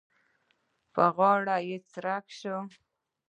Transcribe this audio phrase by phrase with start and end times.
[0.93, 2.61] په غاړه یې څړيکه شوه.